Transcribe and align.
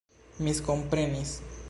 miskomprenis 0.43 1.31